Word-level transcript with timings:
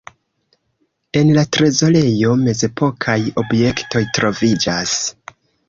En 1.21 1.29
la 1.35 1.43
trezorejo 1.57 2.33
mezepokaj 2.47 3.19
objektoj 3.45 4.05
troviĝas. 4.19 4.99